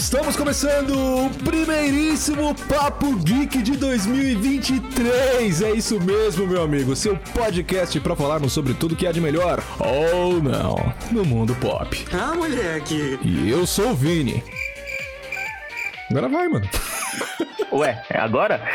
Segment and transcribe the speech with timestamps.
[0.00, 0.94] Estamos começando
[1.26, 5.60] o primeiríssimo Papo Geek de 2023.
[5.60, 6.96] É isso mesmo, meu amigo.
[6.96, 12.02] Seu podcast para falarmos sobre tudo que há de melhor ou não no mundo pop.
[12.14, 13.18] Ah, moleque.
[13.22, 14.42] E eu sou o Vini.
[16.10, 16.66] Agora vai, mano.
[17.70, 18.66] Ué, é agora?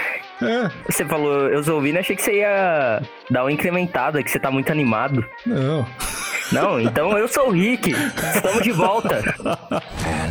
[0.43, 4.37] É, Você falou, eu sou ouvindo, achei que você ia dar uma incrementada, que você
[4.39, 5.25] tá muito animado.
[5.43, 5.87] não.
[6.51, 7.91] Não, então eu sou o Rick.
[8.35, 9.19] Estamos de volta.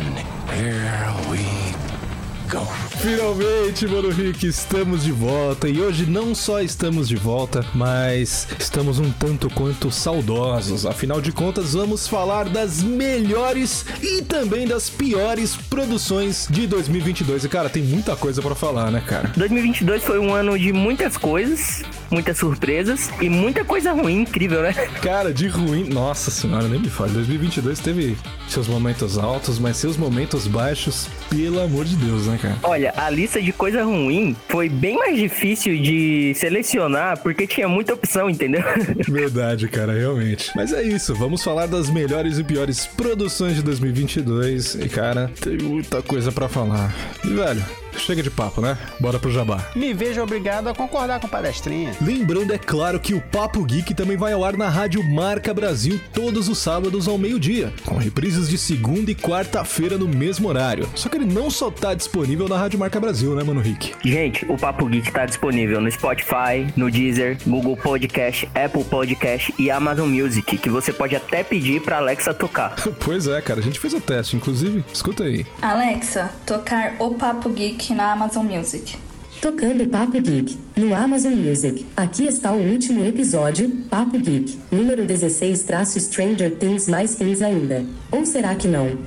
[3.05, 5.67] Finalmente, mano Rick, estamos de volta.
[5.67, 10.85] E hoje não só estamos de volta, mas estamos um tanto quanto saudosos.
[10.85, 17.43] Afinal de contas, vamos falar das melhores e também das piores produções de 2022.
[17.43, 19.31] E cara, tem muita coisa pra falar, né, cara?
[19.35, 21.83] 2022 foi um ano de muitas coisas,
[22.15, 24.71] muitas surpresas e muita coisa ruim, incrível, né?
[25.01, 27.11] Cara, de ruim, nossa senhora, nem me fale.
[27.11, 32.55] 2022 teve seus momentos altos, mas seus momentos baixos, pelo amor de Deus, né, cara?
[32.63, 37.93] Olha, a lista de coisa ruim foi bem mais difícil de selecionar porque tinha muita
[37.93, 38.63] opção, entendeu?
[39.09, 40.51] Verdade, cara, realmente.
[40.55, 44.75] Mas é isso, vamos falar das melhores e piores produções de 2022.
[44.75, 46.95] E, cara, tem muita coisa pra falar.
[47.25, 47.65] E, velho,
[47.99, 48.77] chega de papo, né?
[48.99, 49.69] Bora pro jabá.
[49.75, 51.93] Me vejo obrigado a concordar com palestrinha.
[52.01, 55.99] Lembrando, é claro, que o Papo Geek também vai ao ar na Rádio Marca Brasil
[56.13, 60.87] todos os sábados ao meio-dia, com reprises de segunda e quarta-feira no mesmo horário.
[60.95, 63.93] Só que ele não só tá disponível na Rádio Marca Brasil, né, mano Rick?
[64.03, 69.69] Gente, o Papo Geek tá disponível no Spotify, no Deezer, Google Podcast, Apple Podcast e
[69.71, 72.75] Amazon Music, que você pode até pedir pra Alexa tocar.
[73.05, 74.83] Pois é, cara, a gente fez o teste, inclusive.
[74.91, 75.45] Escuta aí.
[75.61, 78.97] Alexa, tocar O Papo Geek na Amazon Music.
[79.41, 81.85] Tocando Papo Geek no Amazon Music.
[81.95, 87.85] Aqui está o último episódio, Papo Geek, número 16 traço Stranger Things mais Things ainda.
[88.11, 88.97] Ou será que não?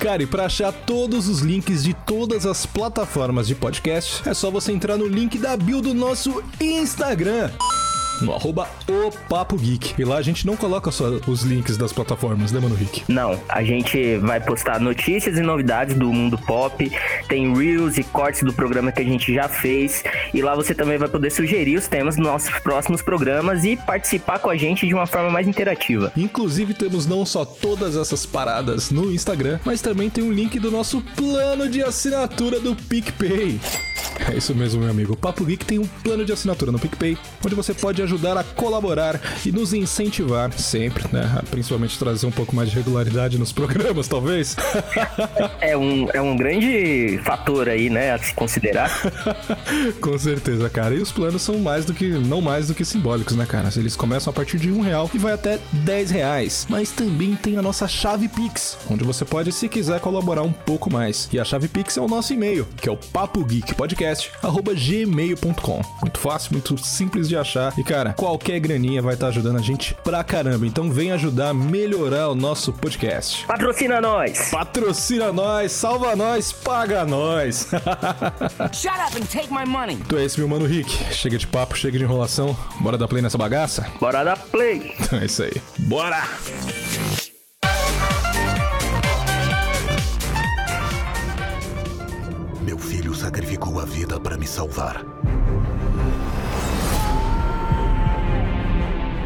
[0.00, 4.50] Cara, e pra achar todos os links de todas as plataformas de podcast, é só
[4.50, 7.50] você entrar no link da bio do nosso Instagram.
[8.22, 9.94] No arroba o Papo Geek.
[10.00, 13.04] E lá a gente não coloca só os links das plataformas, né, mano Rick?
[13.08, 16.90] Não, a gente vai postar notícias e novidades do mundo pop,
[17.28, 20.98] tem reels e cortes do programa que a gente já fez, e lá você também
[20.98, 24.94] vai poder sugerir os temas dos nossos próximos programas e participar com a gente de
[24.94, 26.12] uma forma mais interativa.
[26.16, 30.70] Inclusive temos não só todas essas paradas no Instagram, mas também tem um link do
[30.70, 33.60] nosso plano de assinatura do PicPay.
[34.30, 35.14] É isso mesmo, meu amigo.
[35.14, 38.44] O Papo Geek tem um plano de assinatura no PicPay, onde você pode ajudar a
[38.44, 41.40] colaborar e nos incentivar sempre, né?
[41.50, 44.56] Principalmente trazer um pouco mais de regularidade nos programas, talvez.
[45.60, 48.90] É um, é um grande fator aí, né, a se considerar.
[50.00, 50.94] Com certeza, cara.
[50.94, 53.68] E os planos são mais do que, não mais do que simbólicos, né, cara?
[53.76, 56.66] Eles começam a partir de um real e vai até 10 reais.
[56.68, 60.92] Mas também tem a nossa chave Pix, onde você pode, se quiser, colaborar um pouco
[60.92, 61.28] mais.
[61.32, 65.82] E a chave Pix é o nosso e-mail, que é o papogeekpodcast.gmail.com.
[66.00, 67.72] Muito fácil, muito simples de achar.
[67.78, 70.66] E, cara, qualquer graninha vai estar ajudando a gente pra caramba.
[70.66, 73.46] Então vem ajudar a melhorar o nosso podcast.
[73.46, 74.50] Patrocina nós!
[74.50, 77.68] Patrocina nós, salva nós, paga nós.
[78.72, 79.94] Shut up and take my money.
[79.94, 80.90] Então é esse, meu mano Rick.
[81.14, 82.56] Chega de papo, chega de enrolação.
[82.80, 83.86] Bora dar play nessa bagaça?
[84.00, 84.94] Bora dar play!
[84.98, 85.52] Então é isso aí.
[85.78, 86.22] Bora!
[92.62, 95.04] Meu filho sacrificou a vida para me salvar.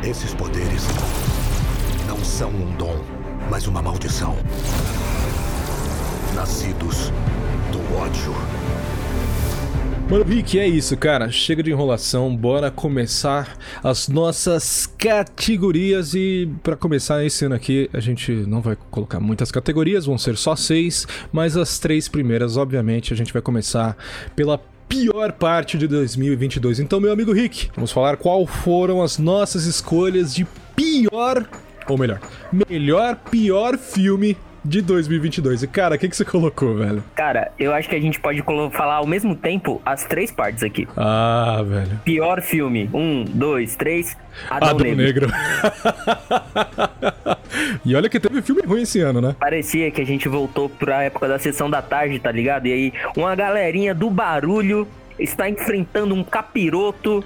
[0.06, 0.84] Esses poderes
[2.06, 2.97] não são um dom,
[3.50, 4.37] mas uma maldição.
[6.33, 7.11] Nascidos
[7.72, 8.33] do ódio.
[10.09, 11.28] Mano Rick, é isso, cara.
[11.33, 16.15] Chega de enrolação, bora começar as nossas categorias.
[16.15, 20.36] E pra começar esse ano aqui, a gente não vai colocar muitas categorias, vão ser
[20.36, 23.97] só seis, mas as três primeiras, obviamente, a gente vai começar
[24.36, 26.80] pela pior parte de 2022.
[26.80, 31.48] Então, meu amigo Rick, vamos falar qual foram as nossas escolhas de pior,
[31.88, 32.21] ou melhor,
[32.68, 34.36] melhor pior filme
[34.66, 35.63] de 2022.
[35.63, 37.03] E cara, o que, que você colocou, velho?
[37.15, 38.42] Cara, eu acho que a gente pode
[38.72, 40.86] falar ao mesmo tempo as três partes aqui.
[40.97, 42.01] Ah, velho.
[42.04, 42.91] Pior filme.
[42.92, 44.16] Um, dois, três.
[44.51, 44.97] Adão, Adão Negro.
[44.97, 45.28] Negro.
[47.84, 49.36] e olha que teve filme ruim esse ano, né?
[49.39, 52.66] Parecia que a gente voltou pra época da sessão da tarde, tá ligado?
[52.66, 54.86] E aí, uma galerinha do barulho
[55.18, 57.24] está enfrentando um capiroto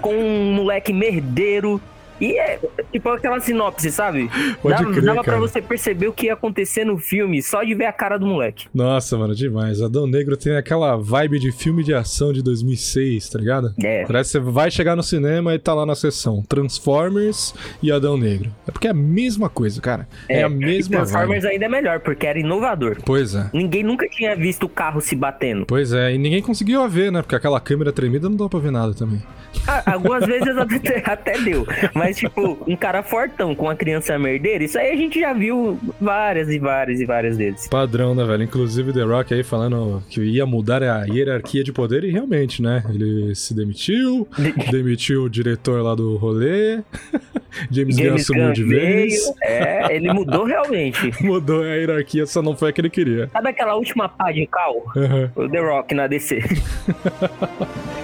[0.00, 1.80] com um moleque merdeiro
[2.22, 2.58] E é
[2.92, 4.30] tipo aquela sinopse, sabe?
[4.62, 5.40] Pode Dá- crer, dava pra cara.
[5.40, 8.66] você perceber o que ia acontecer no filme só de ver a cara do moleque.
[8.72, 9.82] Nossa, mano, demais.
[9.82, 13.74] Adão Negro tem aquela vibe de filme de ação de 2006, tá ligado?
[13.82, 14.04] É.
[14.06, 18.16] Parece que você vai chegar no cinema e tá lá na sessão Transformers e Adão
[18.16, 18.50] Negro.
[18.66, 20.06] É porque é a mesma coisa, cara.
[20.28, 21.52] É, a E mesma Transformers vibe.
[21.54, 22.98] ainda é melhor, porque era inovador.
[23.04, 23.50] Pois é.
[23.52, 25.66] Ninguém nunca tinha visto o carro se batendo.
[25.66, 27.22] Pois é, e ninguém conseguiu ver, né?
[27.22, 29.22] Porque aquela câmera tremida não dá pra ver nada também.
[29.66, 31.66] Ah, algumas vezes até, até deu.
[31.94, 35.78] Mas, tipo, um cara fortão com uma criança merdeira, isso aí a gente já viu
[36.00, 37.68] várias e várias e várias vezes.
[37.68, 38.42] Padrão, né, velho?
[38.42, 42.82] Inclusive The Rock aí falando que ia mudar a hierarquia de poder e realmente, né?
[42.88, 44.26] Ele se demitiu,
[44.70, 46.80] demitiu o diretor lá do rolê,
[47.70, 51.12] James, Gunn assumiu de veio, vez, É, ele mudou realmente.
[51.22, 53.28] mudou a hierarquia, só não foi a que ele queria.
[53.32, 54.82] Sabe aquela última pá de cal?
[54.96, 55.30] Aham.
[55.36, 56.42] O The Rock na DC.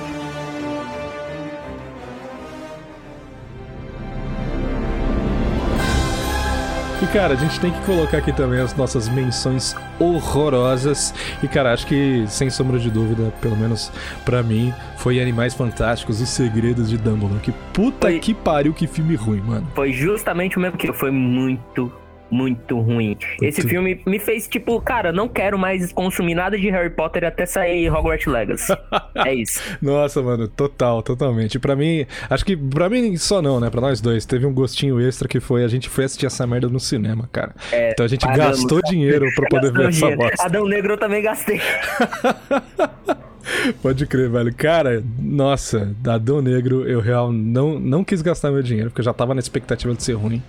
[7.00, 11.14] E cara, a gente tem que colocar aqui também as nossas menções horrorosas.
[11.42, 13.92] E cara, acho que sem sombra de dúvida, pelo menos
[14.24, 17.40] pra mim, foi Animais Fantásticos, Os Segredos de Dumbledore.
[17.40, 19.66] Que puta Foi- que pariu, que filme ruim, mano.
[19.76, 21.90] Foi justamente o mesmo que foi muito,
[22.30, 23.16] muito ruim.
[23.42, 23.68] Esse Muito.
[23.68, 27.90] filme me fez, tipo, cara, não quero mais consumir nada de Harry Potter até sair
[27.90, 28.72] Hogwarts Legacy.
[29.26, 29.60] é isso.
[29.80, 31.58] Nossa, mano, total, totalmente.
[31.58, 33.70] Pra mim, acho que pra mim só não, né?
[33.70, 36.68] Pra nós dois, teve um gostinho extra que foi a gente foi assistir essa merda
[36.68, 37.54] no cinema, cara.
[37.72, 38.58] então a gente pagamos.
[38.60, 40.18] gastou dinheiro pra poder ver Gastou essa dinheiro.
[40.30, 40.46] bosta.
[40.46, 41.60] Adão Negro eu também gastei.
[43.82, 44.52] Pode crer, velho.
[44.54, 49.04] Cara, nossa, da Adão Negro eu real não, não quis gastar meu dinheiro, porque eu
[49.04, 50.42] já tava na expectativa de ser ruim.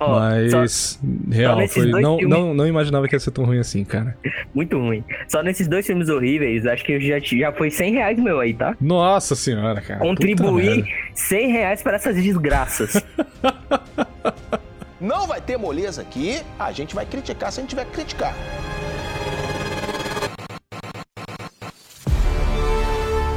[0.00, 0.98] Ó, Mas,
[1.30, 2.00] real, nesses foi.
[2.00, 4.16] Não, filmes- não, não imaginava que ia ser tão ruim assim, cara.
[4.54, 5.04] Muito ruim.
[5.28, 8.76] Só nesses dois filmes horríveis, acho que já, já foi 100 reais meu aí, tá?
[8.80, 10.00] Nossa senhora, cara.
[10.00, 10.88] Contribuir merda.
[11.14, 13.02] 100 reais para essas desgraças.
[15.00, 18.34] Não vai ter moleza aqui, a gente vai criticar se a gente tiver que criticar.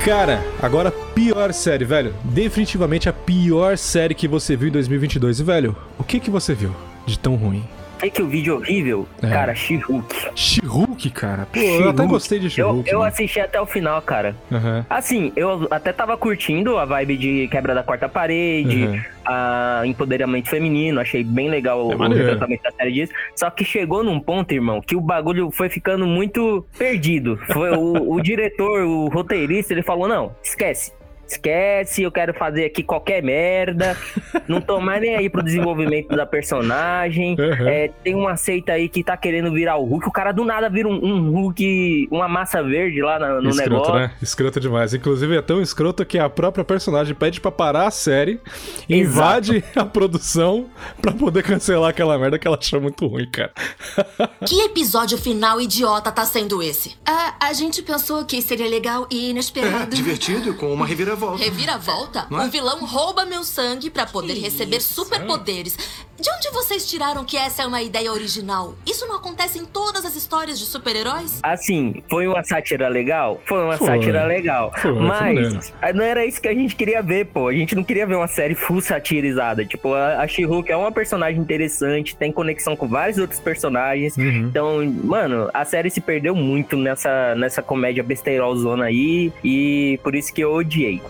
[0.04, 2.16] Cara, agora pior série, velho.
[2.24, 5.40] Definitivamente a pior série que você viu em 2022.
[5.40, 6.76] E, velho, o que que você viu
[7.06, 7.64] de tão ruim?
[8.02, 9.30] Sei que o vídeo horrível, É.
[9.30, 10.30] cara, She-Hulk.
[10.36, 11.46] She-Hulk, cara.
[11.54, 12.90] Pô, eu até gostei de Eu, She-Hulk.
[12.90, 13.08] eu né?
[13.08, 14.36] assisti até o final, cara.
[14.52, 14.84] Aham.
[14.90, 19.02] Assim, eu até tava curtindo a vibe de quebra da quarta parede, Uhum.
[19.24, 22.24] a empoderamento feminino, achei bem legal É o maneiro.
[22.26, 23.14] retratamento da série disso.
[23.36, 27.38] Só que chegou num ponto, irmão, que o bagulho foi ficando muito perdido.
[27.54, 30.92] Foi o, o diretor, o roteirista, ele falou: não, esquece.
[31.32, 33.96] Esquece, eu quero fazer aqui qualquer merda.
[34.48, 37.36] Não tô mais nem aí pro desenvolvimento da personagem.
[37.40, 37.68] Uhum.
[37.68, 40.08] É, tem uma seita aí que tá querendo virar o Hulk.
[40.08, 43.72] O cara do nada vira um, um Hulk, uma massa verde lá na- no escroto,
[43.72, 43.94] negócio.
[43.96, 44.12] né?
[44.22, 44.94] Escroto demais.
[44.94, 48.40] Inclusive é tão escroto que a própria personagem pede pra parar a série,
[48.90, 50.66] invade a produção
[51.02, 53.52] pra poder cancelar aquela merda que ela achou muito ruim, cara.
[54.46, 56.96] Que episódio final idiota tá sendo esse?
[57.06, 59.92] Ah, a gente pensou que seria legal e inesperado.
[59.96, 61.21] Divertido, com uma reviravolta.
[61.36, 62.28] Reviravolta?
[62.30, 62.46] Não é?
[62.46, 65.78] Um vilão rouba meu sangue pra poder receber superpoderes.
[66.22, 68.76] De onde vocês tiraram que essa é uma ideia original?
[68.86, 71.40] Isso não acontece em todas as histórias de super-heróis?
[71.42, 73.42] Assim, foi uma sátira legal?
[73.46, 73.88] Foi uma Foi.
[73.88, 74.72] sátira legal.
[74.78, 77.48] Foi, foi mas ah, não era isso que a gente queria ver, pô.
[77.48, 79.66] A gente não queria ver uma série full satirizada.
[79.66, 84.16] Tipo, a, a She-Hulk é uma personagem interessante, tem conexão com vários outros personagens.
[84.16, 84.48] Uhum.
[84.48, 89.34] Então, mano, a série se perdeu muito nessa, nessa comédia besteirolzona aí.
[89.44, 91.02] E por isso que eu odiei.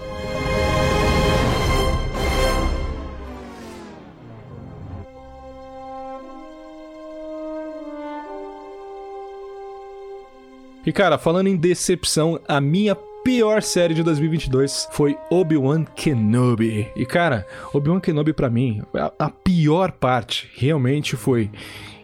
[10.85, 16.87] E cara, falando em decepção, a minha pior série de 2022 foi Obi-Wan Kenobi.
[16.95, 21.51] E cara, Obi-Wan Kenobi pra mim, a, a pior parte realmente foi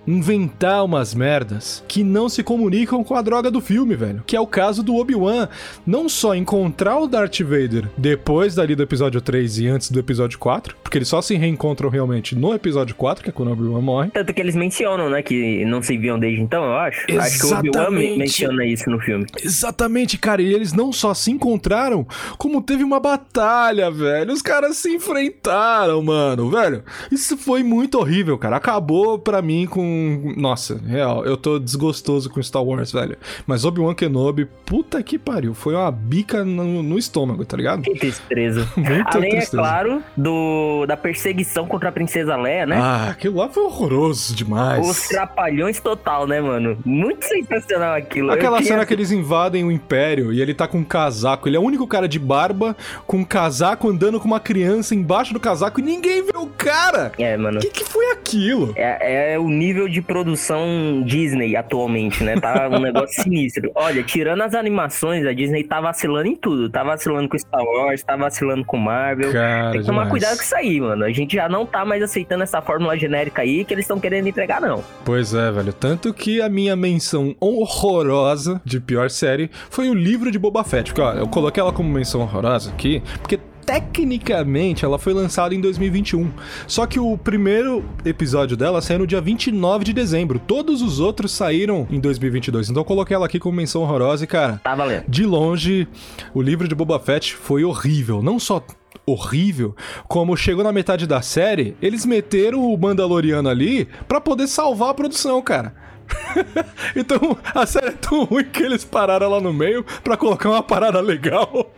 [0.07, 4.23] inventar umas merdas que não se comunicam com a droga do filme, velho.
[4.25, 5.49] Que é o caso do Obi-Wan
[5.85, 10.39] não só encontrar o Darth Vader depois dali do episódio 3 e antes do episódio
[10.39, 13.81] 4, porque eles só se reencontram realmente no episódio 4, que é quando o Obi-Wan
[13.81, 14.09] morre.
[14.11, 17.01] Tanto que eles mencionam, né, que não se viam desde então, eu acho.
[17.19, 18.09] Acho que o Obi-Wan Exatamente.
[18.09, 19.25] men- menciona isso no filme.
[19.43, 20.41] Exatamente, cara.
[20.41, 24.31] E eles não só se encontraram, como teve uma batalha, velho.
[24.31, 26.83] Os caras se enfrentaram, mano, velho.
[27.11, 28.55] Isso foi muito horrível, cara.
[28.55, 29.96] Acabou pra mim com.
[30.37, 33.17] Nossa, real, eu tô desgostoso com Star Wars, velho.
[33.45, 35.53] Mas Obi-Wan Kenobi, puta que pariu.
[35.53, 37.81] Foi uma bica no, no estômago, tá ligado?
[37.81, 38.67] Que tristeza.
[38.77, 39.57] Muita Além, tristeza.
[39.57, 42.77] é claro, do do, da perseguição contra a Princesa Leia, né?
[42.79, 44.87] Ah, aquilo lá foi horroroso demais.
[44.87, 46.77] Os trapalhões total, né, mano?
[46.85, 48.31] Muito sensacional aquilo.
[48.31, 51.47] Aquela cena que eles invadem o Império e ele tá com um casaco.
[51.47, 52.75] Ele é o único cara de barba
[53.05, 57.11] com um casaco andando com uma criança embaixo do casaco e ninguém vê o cara.
[57.17, 57.57] É, mano.
[57.59, 58.73] O que, que foi aquilo?
[58.75, 62.39] É, é o nível de produção Disney atualmente, né?
[62.39, 63.71] Tá um negócio sinistro.
[63.75, 66.69] Olha, tirando as animações, a Disney tá vacilando em tudo.
[66.69, 69.31] Tá vacilando com Star Wars, tá vacilando com Marvel.
[69.31, 70.09] Cara, Tem que tomar demais.
[70.11, 71.03] cuidado com isso aí, mano.
[71.05, 74.27] A gente já não tá mais aceitando essa fórmula genérica aí que eles estão querendo
[74.27, 74.83] entregar, não.
[75.05, 75.73] Pois é, velho.
[75.73, 80.91] Tanto que a minha menção horrorosa de pior série foi o livro de Boba Fett.
[80.91, 85.59] Porque, ó, eu coloquei ela como menção horrorosa aqui, porque tecnicamente ela foi lançada em
[85.59, 86.31] 2021.
[86.65, 90.39] Só que o primeiro episódio dela saiu no dia 29 de dezembro.
[90.39, 92.69] Todos os outros saíram em 2022.
[92.69, 95.03] Então eu coloquei ela aqui como menção horrorosa e, cara, Tá valendo.
[95.07, 95.87] de longe,
[96.33, 98.21] o livro de Boba Fett foi horrível.
[98.23, 98.63] Não só
[99.05, 99.75] horrível,
[100.07, 104.93] como chegou na metade da série, eles meteram o Mandaloriano ali pra poder salvar a
[104.93, 105.75] produção, cara.
[106.95, 110.63] então a série é tão ruim que eles pararam lá no meio pra colocar uma
[110.63, 111.71] parada legal.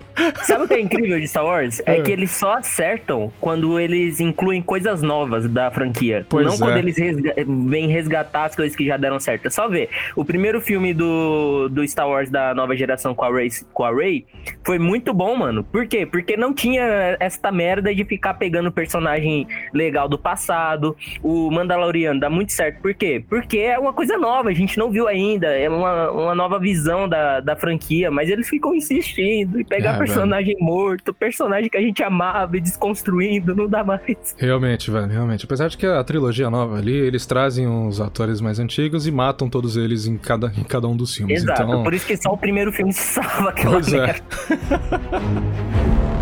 [0.44, 1.82] Sabe o que é incrível de Star Wars?
[1.86, 2.02] É, É.
[2.02, 6.26] que eles só acertam quando eles incluem coisas novas da franquia.
[6.28, 6.58] Pois não é.
[6.58, 9.46] quando eles resga vêm resgatar as coisas que já deram certo.
[9.48, 9.90] É só ver.
[10.16, 13.92] O primeiro filme do, do Star Wars da nova geração com a, Rey, com a
[13.96, 14.26] Rey
[14.66, 15.64] foi muito bom, mano.
[15.64, 16.06] Por quê?
[16.06, 20.98] Porque não tinha esta merda de ficar pegando personagem legal do passado.
[21.24, 22.82] O Mandaloriano dá muito certo.
[22.82, 23.24] Por quê?
[23.30, 25.48] Porque é uma coisa nova, a gente não viu ainda.
[25.48, 28.12] É uma, uma nova visão da, da franquia.
[28.12, 30.06] Mas eles ficam insistindo e pegar É, velho.
[30.06, 34.36] personagem morto, personagem que a gente amava e desconstruindo, não dá mais.
[34.38, 35.46] Realmente, velho, realmente.
[35.46, 39.50] Apesar de que a trilogia nova ali, eles trazem os atores mais antigos e matam
[39.50, 41.44] todos eles em cada, em cada um dos filmes.
[41.44, 44.16] Exato, Então, por isso que só o primeiro filme salva aquela Pois é.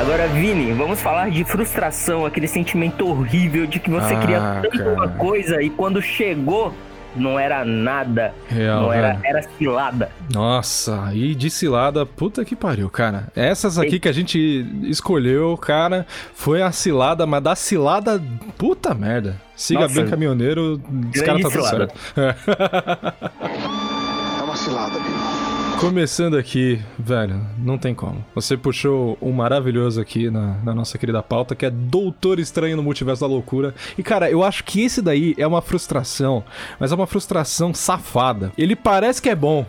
[0.00, 4.78] Agora, Vini, vamos falar de frustração, aquele sentimento horrível de que você Ah, queria tanto
[4.78, 4.92] cara.
[4.94, 6.72] uma coisa e quando chegou,
[7.14, 8.32] não era nada.
[8.48, 9.20] Real, não era, velho.
[9.24, 10.10] era cilada.
[10.32, 13.28] Nossa, e de cilada, puta que pariu, cara.
[13.36, 18.22] Essas aqui que a gente escolheu, cara, foi a cilada, mas da cilada,
[18.56, 19.36] puta merda.
[19.54, 20.80] Siga Nossa, bem caminhoneiro,
[21.14, 21.94] os caras tá tudo certo.
[24.40, 25.59] É uma cilada, Vini.
[25.80, 28.22] Começando aqui, velho, não tem como.
[28.34, 32.82] Você puxou um maravilhoso aqui na, na nossa querida pauta, que é Doutor Estranho no
[32.82, 33.74] Multiverso da Loucura.
[33.96, 36.44] E, cara, eu acho que esse daí é uma frustração,
[36.78, 38.52] mas é uma frustração safada.
[38.58, 39.64] Ele parece que é bom,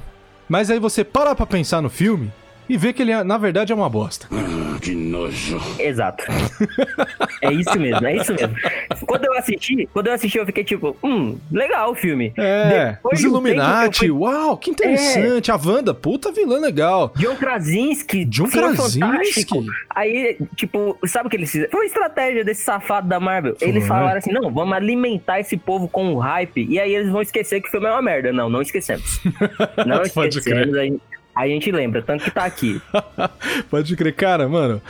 [0.50, 2.30] mas aí você para pra pensar no filme
[2.70, 4.28] e vê que ele, é- na verdade, é uma bosta.
[5.80, 6.24] Exato.
[7.42, 8.56] é isso mesmo, é isso mesmo.
[9.06, 12.34] Quando eu assisti, quando eu assisti, eu fiquei tipo, hum, legal o filme.
[12.38, 15.52] É, Depois os um Illuminati, fui- uau, que interessante.
[15.52, 17.12] A Wanda, puta vilã legal.
[17.16, 19.66] John Krasinski, John Krasinski.
[19.94, 21.72] Aí, tipo, sabe o que eles fizeram?
[21.72, 23.56] Foi uma estratégia desse safado da Marvel.
[23.62, 26.66] Eles falaram assim: não, vamos alimentar esse povo com o hype.
[26.70, 28.32] E aí eles vão esquecer que o filme é uma merda.
[28.32, 29.20] Não, não esquecemos.
[29.86, 30.76] Não Pode esquecemos.
[30.78, 31.02] A gente,
[31.50, 32.82] a gente lembra, tanto que tá aqui.
[33.70, 34.82] Pode crer, cara, mano.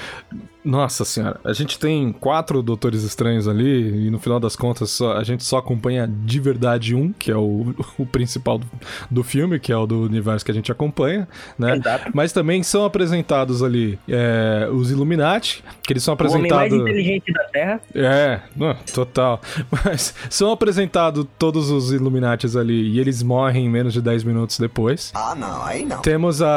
[0.63, 5.13] Nossa senhora, a gente tem quatro Doutores Estranhos ali, e no final das contas só-
[5.17, 8.67] a gente só acompanha de verdade um, que é o, o principal do,
[9.09, 11.27] do filme, que é o do universo que a gente acompanha,
[11.57, 11.77] né?
[11.77, 12.11] Exato.
[12.13, 16.77] Mas também são apresentados ali é, os Illuminati, que eles são O homem mais apresentados.
[16.79, 17.81] inteligente da Terra.
[17.95, 19.41] É, não, total.
[19.83, 24.59] Mas são apresentados todos os Illuminatis ali e eles morrem em menos de 10 minutos
[24.59, 25.11] depois.
[25.15, 26.01] Ah, não, aí não.
[26.01, 26.49] Temos a,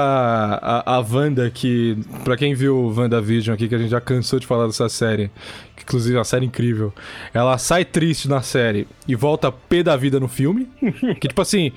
[0.85, 4.47] a, a Wanda, que, pra quem viu WandaVision aqui, que a gente já cansou de
[4.47, 5.31] falar dessa série,
[5.77, 6.93] que inclusive é uma série incrível,
[7.33, 10.69] ela sai triste na série e volta pé da vida no filme.
[11.21, 11.71] que, tipo assim,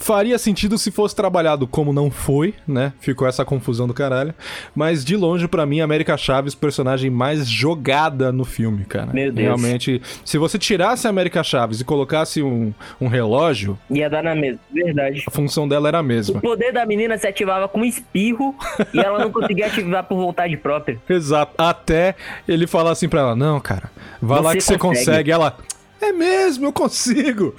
[0.00, 2.92] faria sentido se fosse trabalhado como não foi, né?
[3.00, 4.34] Ficou essa confusão do caralho.
[4.74, 9.12] Mas de longe, pra mim, a América Chaves, personagem mais jogada no filme, cara.
[9.12, 9.46] Meu Deus.
[9.46, 14.34] Realmente, se você tirasse a América Chaves e colocasse um, um relógio, Ia dar na
[14.34, 14.58] mesma.
[14.72, 15.24] Verdade.
[15.26, 16.40] a função dela era a O mesma.
[16.40, 18.54] poder da menina se ativava com um espirro
[18.92, 20.98] e ela não conseguia ativar por vontade própria.
[21.08, 21.51] Exato.
[21.56, 22.14] Até
[22.48, 23.90] ele falar assim pra ela: Não, cara,
[24.20, 25.30] vai lá Você que você consegue." consegue.
[25.30, 25.56] Ela.
[26.02, 27.54] É mesmo, eu consigo.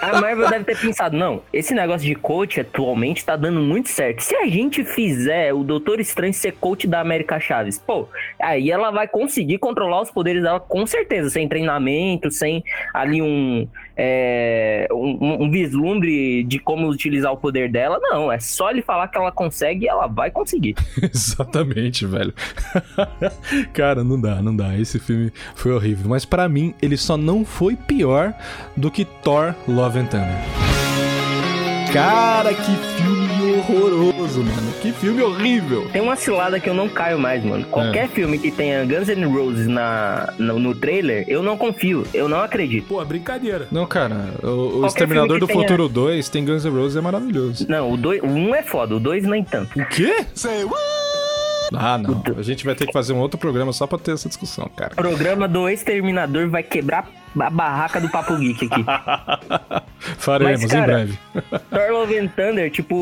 [0.00, 4.22] A Marvel deve ter pensado, não, esse negócio de coach atualmente tá dando muito certo.
[4.22, 8.08] Se a gente fizer o Doutor Estranho ser coach da América Chaves, pô,
[8.40, 12.64] aí ela vai conseguir controlar os poderes dela com certeza, sem treinamento, sem
[12.94, 17.98] ali um, é, um, um vislumbre de como utilizar o poder dela.
[18.00, 20.74] Não, é só ele falar que ela consegue e ela vai conseguir.
[21.02, 22.32] Exatamente, velho.
[23.72, 24.76] Cara, não dá, não dá.
[24.78, 26.08] Esse filme foi horrível.
[26.08, 28.32] Mas pra mim, ele só não foi pior
[28.76, 30.38] do que Thor Love and Thunder.
[31.92, 34.72] Cara, que filme horroroso, mano.
[34.82, 35.88] Que filme horrível.
[35.92, 37.64] Tem uma cilada que eu não caio mais, mano.
[37.66, 38.08] Qualquer É.
[38.08, 42.04] filme que tenha Guns N' Roses na, no, no trailer, eu não confio.
[42.12, 42.88] Eu não acredito.
[42.88, 43.68] Pô, é brincadeira.
[43.70, 47.64] Não, cara, o, o Exterminador do tenha- Futuro 2 tem Guns N' Roses é maravilhoso.
[47.68, 49.78] Não, o, dois, o um é foda, o dois nem tanto.
[49.80, 50.24] O quê?
[51.72, 52.22] Ah, não.
[52.36, 54.92] A gente vai ter que fazer um outro programa só pra ter essa discussão, cara.
[54.92, 58.84] O programa do Exterminador vai quebrar a barraca do Papo Geek aqui.
[60.18, 61.18] Faremos Mas, cara, em breve.
[61.70, 62.94] Thor Love and Thunder, tipo,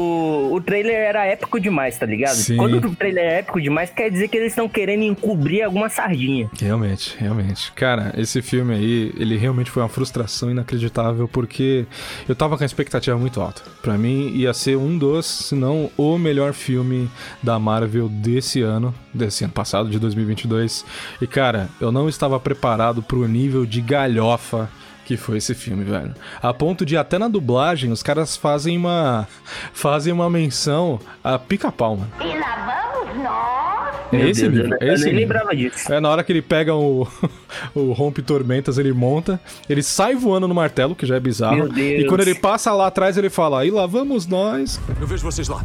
[0.52, 2.34] o trailer era épico demais, tá ligado?
[2.34, 2.56] Sim.
[2.56, 6.50] Quando o trailer é épico demais, quer dizer que eles estão querendo encobrir alguma sardinha.
[6.58, 7.72] Realmente, realmente.
[7.72, 11.86] Cara, esse filme aí, ele realmente foi uma frustração inacreditável porque
[12.28, 13.62] eu tava com a expectativa muito alta.
[13.80, 17.10] Pra mim, ia ser um dos, se não o melhor filme
[17.42, 20.84] da Marvel desse ano, desse ano passado, de 2022.
[21.20, 23.80] E, cara, eu não estava preparado pro nível de
[24.22, 24.68] galhofa
[25.04, 26.14] que foi esse filme, velho.
[26.40, 29.26] A ponto de até na dublagem os caras fazem uma
[29.72, 32.12] fazem uma menção a pica-pau, mano.
[32.20, 33.96] E lá vamos nós.
[34.12, 35.92] É Meu esse Deus, nível, eu, é eu esse nem lembrava disso.
[35.92, 37.08] É na hora que ele pega o,
[37.74, 41.56] o Rompe Tormentas, ele monta, ele sai voando no martelo, que já é bizarro.
[41.56, 42.04] Meu Deus.
[42.04, 44.80] E quando ele passa lá atrás, ele fala: E lá vamos nós.
[45.00, 45.64] Eu vejo vocês lá.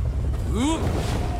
[0.51, 1.36] Uh.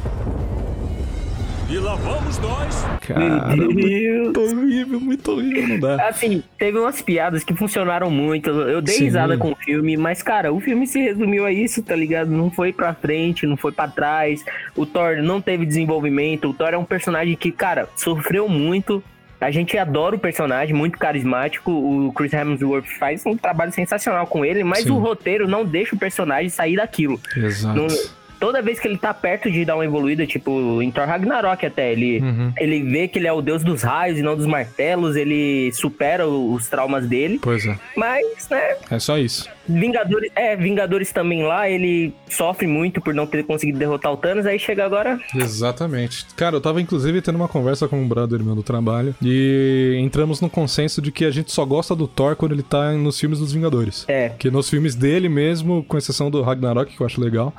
[1.70, 2.86] E lá vamos nós.
[3.02, 6.08] Cara, muito horrível, muito horrível, não dá.
[6.08, 8.50] Assim, teve umas piadas que funcionaram muito.
[8.50, 9.04] Eu dei Sim.
[9.06, 12.30] risada com o filme, mas, cara, o filme se resumiu a isso, tá ligado?
[12.32, 14.46] Não foi pra frente, não foi pra trás.
[14.78, 16.50] O Thor não teve desenvolvimento.
[16.50, 19.04] O Thor é um personagem que, cara, sofreu muito.
[19.40, 21.70] A gente adora o personagem, muito carismático.
[21.70, 24.92] O Chris Hemsworth faz um trabalho sensacional com ele, mas Sim.
[24.92, 27.20] o roteiro não deixa o personagem sair daquilo.
[27.36, 27.78] Exato.
[27.78, 27.88] Não-
[28.40, 31.92] toda vez que ele tá perto de dar uma evoluída, tipo, em Thor Ragnarok até,
[31.92, 32.54] ele, Uhum.
[32.58, 36.28] ele vê que ele é o deus dos raios e não dos martelos, ele supera
[36.28, 37.40] os traumas dele.
[37.42, 39.50] Pois é, Mas, né, é só isso.
[39.68, 44.46] Vingadores, é, Vingadores também lá, ele sofre muito por não ter conseguido derrotar o Thanos,
[44.46, 45.20] aí chega agora.
[45.36, 46.26] Exatamente.
[46.36, 50.42] Cara, eu tava inclusive tendo uma conversa com um brother meu do trabalho e entramos
[50.42, 53.40] no consenso de que a gente só gosta do Thor quando ele tá nos filmes
[53.40, 54.06] dos Vingadores.
[54.08, 54.30] É.
[54.38, 57.54] Que nos filmes dele mesmo, com exceção do Ragnarok, que eu acho legal,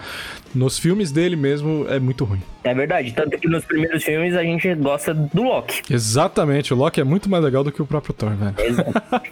[0.55, 2.41] nos filmes dele mesmo é muito ruim.
[2.65, 5.83] É verdade, tanto que nos primeiros filmes a gente gosta do Loki.
[5.91, 8.55] Exatamente, o Loki é muito mais legal do que o próprio Thor, velho.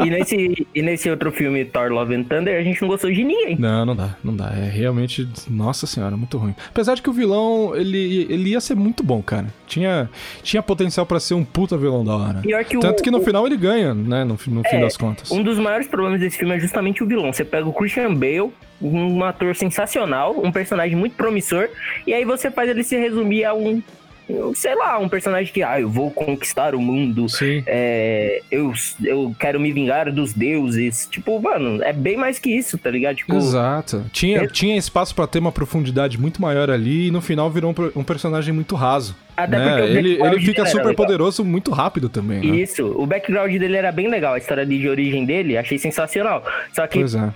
[0.05, 3.23] e, nesse, e nesse outro filme, Thor Love and Thunder, a gente não gostou de
[3.25, 3.57] ninguém.
[3.59, 4.51] Não, não dá, não dá.
[4.51, 6.55] É realmente, nossa senhora, muito ruim.
[6.69, 9.47] Apesar de que o vilão, ele, ele ia ser muito bom, cara.
[9.67, 10.09] Tinha,
[10.43, 12.43] tinha potencial pra ser um puta vilão da hora.
[12.65, 14.97] Que o- Tanto que no o- final ele ganha, né, no, no fim É, das
[14.97, 15.31] contas.
[15.31, 17.33] Um dos maiores problemas desse filme é justamente o vilão.
[17.33, 18.51] Você pega o Christian Bale,
[18.81, 21.69] um ator sensacional, um personagem muito promissor,
[22.07, 23.83] e aí você faz ele se resumir a um.
[24.57, 27.63] Sei lá, um personagem que, ah, eu vou conquistar o mundo, Sim.
[27.65, 28.73] é, eu,
[29.05, 31.07] eu quero me vingar dos deuses.
[31.09, 33.17] Tipo, mano, é bem mais que isso, tá ligado?
[33.17, 34.05] Tipo, Exato.
[34.13, 37.73] Tinha, É- tinha espaço pra ter uma profundidade muito maior ali e no final virou
[37.95, 39.15] um, um personagem muito raso.
[39.37, 39.77] Até né?
[39.79, 42.57] porque ele, ele fica super poderoso muito rápido também, né?
[42.57, 46.43] Isso, o background dele era bem legal, a história de origem dele, achei sensacional.
[46.73, 47.33] Só que Pois é.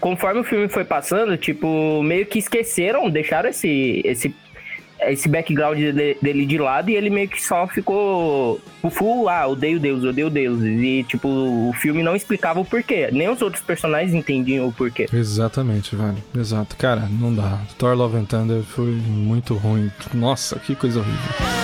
[0.00, 4.34] conforme o filme foi passando, tipo, meio que esqueceram, deixaram esse esse
[5.00, 5.78] esse background
[6.22, 10.80] dele, de lado e ele meio que só ficou full, ah, odeio Deus, odeio deuses.
[10.80, 13.08] E, tipo, o filme não explicava o porquê.
[13.12, 15.06] Nem os outros personagens entendiam o porquê.
[15.12, 16.16] Exatamente, velho.
[16.34, 16.76] Exato.
[16.76, 17.60] Cara, não dá.
[17.78, 19.90] Thor Love and Thunder foi muito ruim.
[20.14, 21.55] Nossa, que coisa horrível.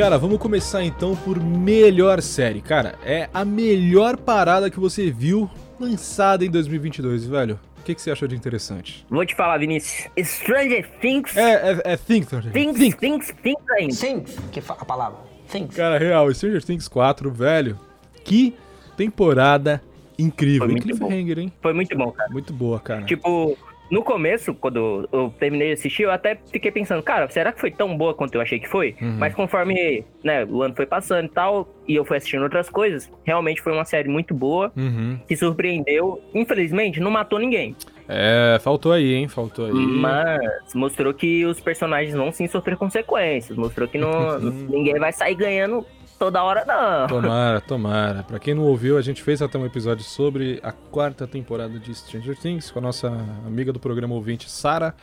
[0.00, 2.62] Cara, vamos começar então por melhor série.
[2.62, 7.60] Cara, é a melhor parada que você viu lançada em 2022, velho.
[7.78, 9.04] O que, que você achou de interessante?
[9.10, 10.08] Vou te falar, Vinícius.
[10.18, 11.36] Stranger Things.
[11.36, 12.50] É, é, é Think, Think.
[12.50, 12.96] Things, Think.
[12.96, 13.94] Things, Things ainda.
[13.94, 15.18] Think, que a palavra.
[15.52, 15.74] Think.
[15.74, 17.78] Cara, real, Stranger Things 4, velho.
[18.24, 18.56] Que
[18.96, 19.82] temporada
[20.18, 20.66] incrível.
[20.66, 21.12] Foi muito bom.
[21.12, 21.52] Hein?
[21.60, 22.30] Foi muito bom, cara.
[22.30, 23.02] Muito boa, cara.
[23.04, 23.54] Tipo,
[23.90, 27.70] no começo, quando eu terminei de assistir, eu até fiquei pensando, cara, será que foi
[27.70, 28.94] tão boa quanto eu achei que foi?
[29.00, 29.16] Uhum.
[29.18, 33.10] Mas conforme né, o ano foi passando e tal, e eu fui assistindo outras coisas,
[33.24, 35.18] realmente foi uma série muito boa, Uhum.
[35.26, 36.22] que surpreendeu.
[36.34, 37.74] Infelizmente, não matou ninguém.
[38.08, 39.28] É, faltou aí, hein?
[39.28, 39.72] Faltou aí.
[39.72, 43.56] Mas mostrou que os personagens vão sim sofrer consequências.
[43.56, 45.86] Mostrou que não, ninguém vai sair ganhando
[46.20, 47.06] toda hora, não.
[47.06, 48.22] Tomara, tomara.
[48.22, 51.94] Pra quem não ouviu, a gente fez até um episódio sobre a quarta temporada de
[51.94, 53.08] Stranger Things com a nossa
[53.46, 54.94] amiga do programa ouvinte, Sara.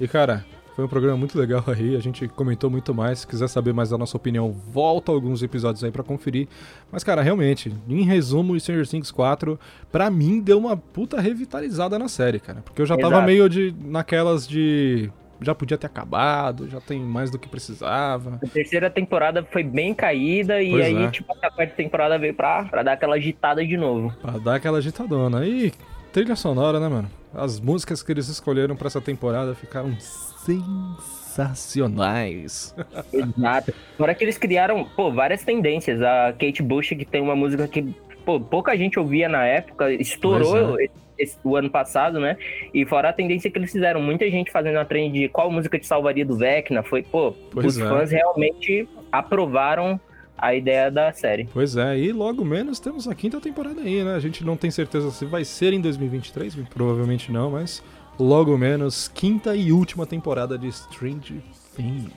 [0.00, 3.20] E, cara, Foi um programa muito legal aí, a gente comentou muito mais.
[3.20, 6.48] Se quiser saber mais da nossa opinião, volta alguns episódios aí para conferir.
[6.90, 9.56] Mas, cara, realmente, em resumo, Stranger Things 4,
[9.92, 12.60] pra mim, deu uma puta revitalizada na série, cara.
[12.62, 13.26] Porque eu já tava Exato.
[13.26, 15.12] meio de naquelas de.
[15.44, 18.38] Já podia ter acabado, já tem mais do que precisava.
[18.42, 21.10] A terceira temporada foi bem caída e Pois aí, é.
[21.10, 24.12] tipo, a quarta temporada veio pra, pra dar aquela agitada de novo.
[24.20, 25.46] Pra dar aquela agitadona.
[25.46, 25.72] E
[26.12, 27.08] trilha sonora, né, mano?
[27.34, 32.74] As músicas que eles escolheram pra essa temporada ficaram sensacionais.
[33.12, 33.74] Exato.
[33.98, 36.00] Fora que eles criaram, pô, várias tendências.
[36.02, 37.92] A Kate Bush, que tem uma música que,
[38.24, 42.36] pô, pouca gente ouvia na época, estourou Pois esse- o ano passado, né?
[42.72, 45.78] E fora a tendência que eles fizeram, muita gente fazendo a trend de qual música
[45.78, 47.88] te salvaria do Vecna, foi, pô, Pois os é.
[47.88, 50.00] fãs realmente aprovaram
[50.36, 51.48] a ideia da série.
[51.52, 54.14] Pois é, e logo menos temos a quinta temporada aí, né?
[54.16, 57.80] A gente não tem certeza se vai ser em 2023, provavelmente não, mas
[58.18, 61.38] logo menos quinta e última temporada de Stranger
[61.76, 62.10] Things.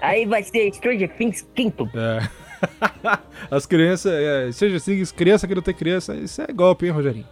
[0.00, 1.88] Aí vai ser Stranger Things quinto.
[1.94, 2.28] É.
[3.50, 7.26] As crianças, é, Stranger Things, criança que não tem criança, isso é golpe, hein, Rogerinho?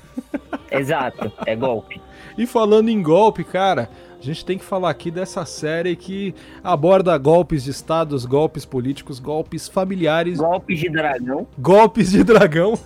[0.70, 2.00] Exato, é golpe.
[2.38, 7.16] E falando em golpe, cara, a gente tem que falar aqui dessa série que aborda
[7.18, 11.46] golpes de estados, golpes políticos, golpes familiares, Golpes de dragão.
[11.58, 12.78] golpes de dragão.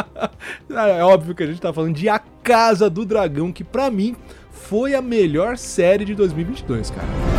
[0.70, 4.16] é óbvio que a gente tá falando de A Casa do Dragão, que pra mim
[4.50, 7.33] foi a melhor série de 2022, cara.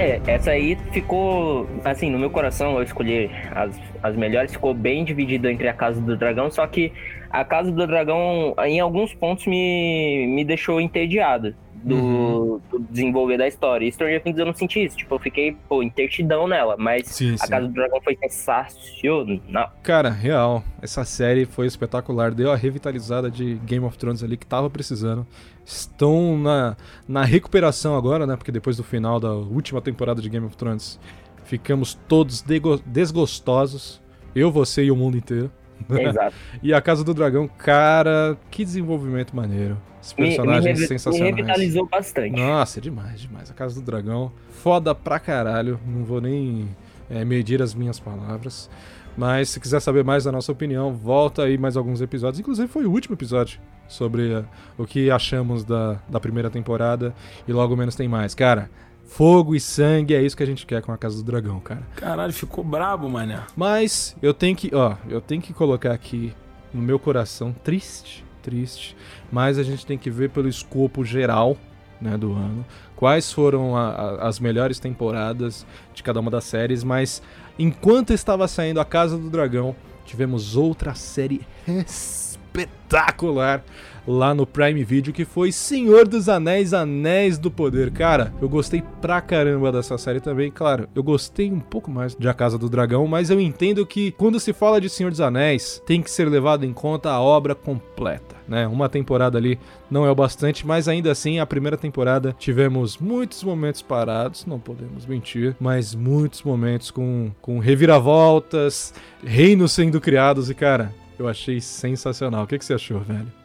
[0.00, 5.04] É, essa aí ficou, assim, no meu coração eu escolhi as, as melhores, ficou bem
[5.04, 6.90] dividido entre a Casa do Dragão, só que
[7.28, 12.60] a Casa do Dragão, em alguns pontos, me, me deixou entediado do, Uhum.
[12.70, 13.86] do desenvolver da história.
[13.86, 17.34] E Stranger Things eu não senti isso, tipo, eu fiquei, pô, intertidão nela, mas Sim,
[17.34, 17.48] a sim.
[17.48, 19.72] Casa do Dragão foi sensacional.
[19.82, 24.46] Cara, real, essa série foi espetacular, deu a revitalizada de Game of Thrones ali que
[24.46, 25.26] tava precisando.
[25.64, 28.36] Estão na, na recuperação agora, né?
[28.36, 30.98] Porque depois do final da última temporada de Game of Thrones,
[31.44, 32.44] ficamos todos
[32.86, 34.00] desgostosos.
[34.34, 35.50] Eu, você e o mundo inteiro.
[35.90, 36.34] Exato.
[36.62, 39.76] E a Casa do Dragão, cara, que desenvolvimento maneiro.
[40.02, 41.34] Os Me, me, personagens revi- me sensacionais.
[41.36, 42.36] revitalizou bastante.
[42.40, 43.50] Nossa, é demais, demais.
[43.50, 44.32] A Casa do Dragão,
[44.62, 45.78] foda pra caralho.
[45.86, 46.68] Não vou nem
[47.10, 48.70] é, medir as minhas palavras.
[49.16, 52.40] Mas se quiser saber mais da nossa opinião, volta aí mais alguns episódios.
[52.40, 54.44] Inclusive foi o último episódio sobre eh,
[54.78, 57.12] o que achamos da, da primeira temporada.
[57.46, 58.34] E logo menos tem mais.
[58.34, 58.70] Cara,
[59.04, 61.82] fogo e sangue é isso que a gente quer com a Casa do Dragão, cara.
[61.96, 63.40] Caralho, ficou brabo, mané.
[63.56, 66.32] Mas eu tenho que, ó, eu tenho que colocar aqui
[66.72, 68.96] no meu coração triste, triste,
[69.30, 71.56] mas a gente tem que ver pelo escopo geral,
[72.00, 72.64] né, do ano,
[72.96, 77.22] quais foram a- a- as melhores temporadas de cada uma das séries, mas
[77.58, 81.42] enquanto estava saindo A Casa do Dragão, tivemos outra série
[81.76, 83.62] espetacular
[84.06, 87.90] lá no Prime Video que foi Senhor dos Anéis, Anéis do Poder.
[87.90, 90.50] Cara, eu gostei pra caramba dessa série também.
[90.50, 94.12] Claro, eu gostei um pouco mais de A Casa do Dragão, mas eu entendo que
[94.12, 97.54] quando se fala de Senhor dos Anéis, tem que ser levado em conta a obra
[97.54, 98.66] completa, né?
[98.66, 99.58] Uma temporada ali
[99.90, 104.58] não é o bastante, mas ainda assim, a primeira temporada tivemos muitos momentos parados, não
[104.58, 111.60] podemos mentir, mas muitos momentos com, com reviravoltas, reinos sendo criados e, cara, eu achei
[111.60, 112.44] sensacional.
[112.44, 113.39] O que, que você achou, velho?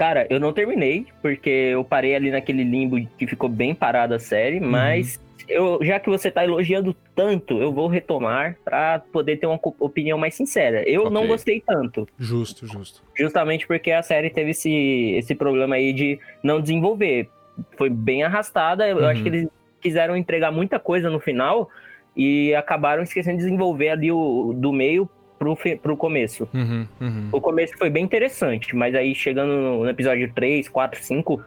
[0.00, 4.18] Cara, eu não terminei, porque eu parei ali naquele limbo que ficou bem parada a
[4.18, 4.66] série, Uhum.
[4.70, 9.60] mas eu, já que você tá elogiando tanto, eu vou retomar pra poder ter uma
[9.78, 10.82] opinião mais sincera.
[10.88, 11.10] Eu Ok.
[11.12, 13.02] não gostei tanto, Justo, justo.
[13.14, 14.72] justamente porque a série teve esse,
[15.18, 17.28] esse problema aí de não desenvolver.
[17.76, 19.04] Foi bem arrastada, eu Uhum.
[19.06, 19.48] acho que eles
[19.82, 21.68] quiseram entregar muita coisa no final
[22.16, 25.06] e acabaram esquecendo de desenvolver ali o do meio
[25.40, 26.46] pro, pro começo.
[26.52, 27.28] Uhum, uhum.
[27.32, 31.42] O começo foi bem interessante, mas aí chegando no episódio 3, 4, 5,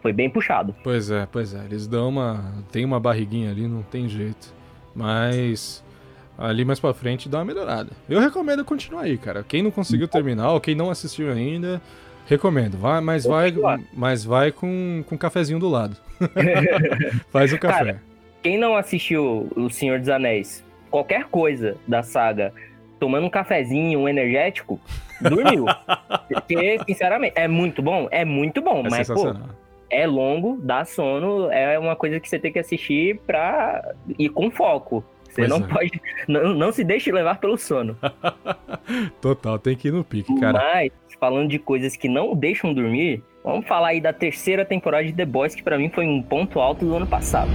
[0.00, 0.74] foi bem puxado.
[0.82, 1.62] Pois é, pois é.
[1.66, 2.54] Eles dão uma.
[2.72, 4.52] Tem uma barriguinha ali, não tem jeito.
[4.94, 5.84] Mas.
[6.36, 7.92] Ali mais pra frente dá uma melhorada.
[8.08, 9.44] Eu recomendo continuar aí, cara.
[9.46, 11.80] Quem não conseguiu terminar ou quem não assistiu ainda,
[12.26, 12.76] recomendo.
[12.76, 13.54] Vai, mas vai,
[13.92, 15.96] mas vai com, com um cafezinho do lado.
[17.30, 17.78] Faz o café.
[17.78, 18.02] Cara,
[18.42, 22.52] Quem não assistiu O Senhor dos Anéis, qualquer coisa da saga,
[23.04, 24.80] tomando um cafezinho, um energético,
[25.20, 25.66] dormiu.
[26.26, 28.08] Porque, sinceramente, é muito bom?
[28.10, 29.30] É muito bom, é mas, pô,
[29.90, 34.50] é longo, dá sono, é uma coisa que você tem que assistir pra ir com
[34.50, 35.04] foco.
[35.28, 35.68] Você Pois não é.
[35.68, 36.00] pode.
[36.26, 37.94] Não, não se deixe levar pelo sono.
[39.20, 40.58] Total, tem que ir no pique, cara.
[40.58, 40.90] Mas,
[41.20, 45.26] falando de coisas que não deixam dormir, vamos falar aí da terceira temporada de The
[45.26, 47.50] Boys, que pra mim foi um ponto alto do ano passado.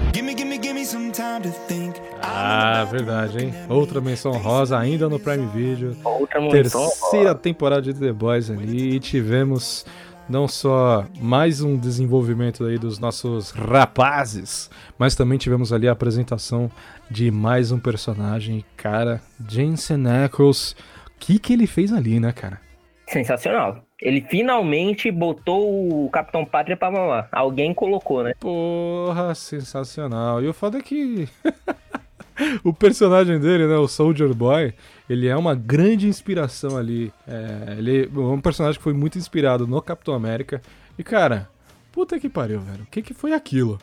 [2.31, 3.53] Ah, verdade, hein?
[3.67, 5.95] Outra menção rosa ainda no Prime Video.
[6.03, 9.85] Outra menção Terceira temporada de The Boys ali e tivemos
[10.29, 16.69] não só mais um desenvolvimento aí dos nossos rapazes, mas também tivemos ali a apresentação
[17.09, 20.73] de mais um personagem, cara, Jensen Ackles.
[21.07, 22.61] O que que ele fez ali, né, cara?
[23.07, 23.83] Sensacional.
[23.99, 27.27] Ele finalmente botou o Capitão Pátria pra mamar.
[27.31, 28.33] Alguém colocou, né?
[28.39, 30.43] Porra, sensacional.
[30.43, 31.27] E o foda é que
[32.63, 34.73] o personagem dele, né, o Soldier Boy,
[35.09, 37.11] ele é uma grande inspiração ali.
[37.27, 40.61] É, ele é um personagem que foi muito inspirado no Capitão América.
[40.97, 41.49] E, cara,
[41.91, 42.83] puta que pariu, velho.
[42.83, 43.79] O que, que foi aquilo?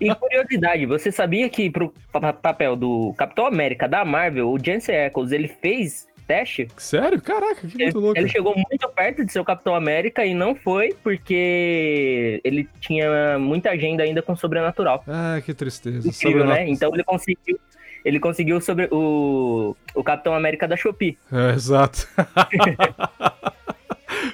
[0.00, 1.94] E curiosidade, você sabia que pro
[2.42, 6.68] papel do Capitão América da Marvel, o Jensen Ackles, ele fez teste?
[6.76, 7.20] Sério?
[7.20, 8.18] Caraca, que muito ele, louco.
[8.18, 13.38] Ele chegou muito perto de ser o Capitão América e não foi porque ele tinha
[13.38, 15.04] muita agenda ainda com Sobrenatural.
[15.06, 16.08] Ah, que tristeza.
[16.08, 16.68] Incrível, né?
[16.68, 17.58] Então ele conseguiu
[18.04, 21.18] ele conseguiu sobre o, o Capitão América da Shopee.
[21.30, 22.08] É, exato.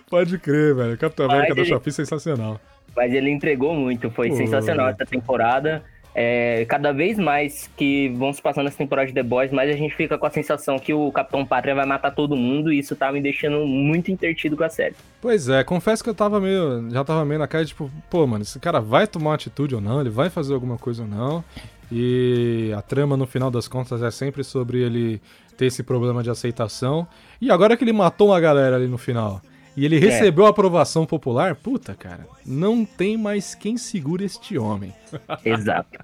[0.09, 0.99] Pode crer, velho.
[0.99, 1.63] Capitão Mas América ele...
[1.63, 2.61] da Shopee sensacional.
[2.97, 5.85] Mas ele entregou muito, foi Pô, sensacional essa temporada.
[6.15, 9.77] É, cada vez mais que vão se passando essa temporada de The Boys, mais a
[9.77, 12.97] gente fica com a sensação que o Capitão Pátria vai matar todo mundo e isso
[12.97, 14.97] tá me deixando muito intertido com a série.
[15.21, 16.91] Pois é, confesso que eu tava meio.
[16.91, 19.81] Já tava meio na cara, tipo, pô, mano, esse cara vai tomar uma atitude ou
[19.81, 21.45] não, ele vai fazer alguma coisa ou não.
[21.91, 25.21] E a trama, no final das contas, é sempre sobre ele
[25.57, 27.07] ter esse problema de aceitação.
[27.41, 29.41] E agora que ele matou uma galera ali no final
[29.79, 30.01] e ele é.
[30.01, 34.93] recebeu a aprovação popular, puta, cara, não tem mais quem segura este homem.
[35.45, 36.01] Exato.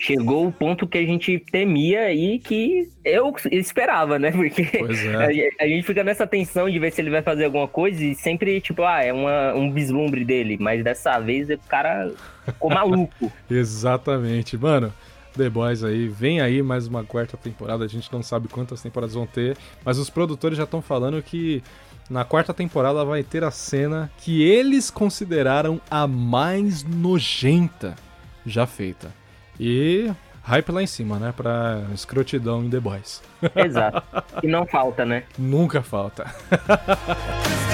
[0.00, 4.32] Chegou o ponto que a gente temia e que eu esperava, né?
[4.32, 5.64] Porque é.
[5.64, 8.60] a, gente fica nessa tensão de ver se ele vai fazer alguma coisa e sempre,
[8.60, 10.56] tipo, ah, é uma, um vislumbre dele.
[10.58, 12.10] Mas dessa vez o cara
[12.44, 13.30] ficou maluco.
[13.48, 14.58] Exatamente.
[14.58, 14.92] Mano,
[15.36, 16.08] The Boys aí.
[16.08, 17.84] Vem aí mais uma quarta temporada.
[17.84, 21.62] A gente não sabe quantas temporadas vão ter, mas os produtores já estão falando que
[22.10, 27.96] na quarta temporada vai ter a cena que eles consideraram a mais nojenta
[28.44, 29.12] já feita.
[29.58, 31.32] E hype lá em cima, né?
[31.36, 33.22] Pra escrotidão em The Boys.
[33.54, 34.02] Exato.
[34.42, 35.24] E não falta, né?
[35.38, 36.26] Nunca falta.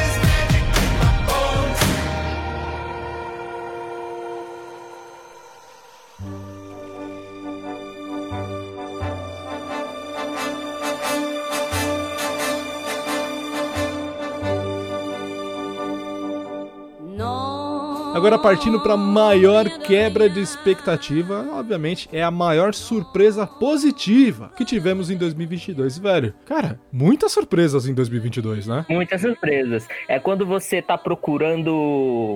[18.19, 25.09] Agora partindo para maior quebra de expectativa, obviamente é a maior surpresa positiva que tivemos
[25.09, 26.35] em 2022, velho.
[26.45, 28.85] Cara, muitas surpresas em 2022, né?
[28.89, 29.87] Muitas surpresas.
[30.09, 31.73] É quando você tá procurando